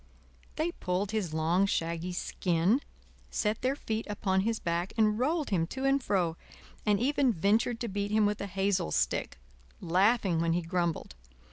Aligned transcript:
They 0.55 0.71
pulled 0.71 1.11
his 1.11 1.31
long, 1.31 1.67
shaggy 1.67 2.11
skin, 2.11 2.81
set 3.29 3.61
their 3.61 3.75
feet 3.75 4.07
upon 4.09 4.41
his 4.41 4.57
back 4.59 4.93
and 4.97 5.19
rolled 5.19 5.51
him 5.51 5.67
to 5.67 5.85
and 5.85 6.01
fro, 6.01 6.37
and 6.87 6.99
even 6.99 7.31
ventured 7.31 7.79
to 7.81 7.87
beat 7.87 8.09
him 8.09 8.25
with 8.25 8.41
a 8.41 8.47
hazel 8.47 8.89
stick, 8.91 9.37
laughing 9.79 10.41
when 10.41 10.53
he 10.53 10.63
grumbled. 10.63 11.13